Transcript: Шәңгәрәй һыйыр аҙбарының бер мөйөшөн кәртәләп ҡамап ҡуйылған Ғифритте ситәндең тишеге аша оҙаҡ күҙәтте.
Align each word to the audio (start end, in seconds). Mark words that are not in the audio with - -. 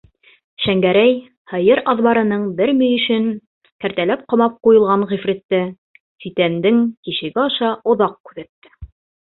Шәңгәрәй 0.63 1.11
һыйыр 1.51 1.81
аҙбарының 1.93 2.47
бер 2.61 2.71
мөйөшөн 2.79 3.29
кәртәләп 3.85 4.25
ҡамап 4.35 4.57
ҡуйылған 4.69 5.05
Ғифритте 5.13 5.61
ситәндең 6.27 6.83
тишеге 7.07 7.45
аша 7.47 7.73
оҙаҡ 7.95 8.21
күҙәтте. 8.31 8.77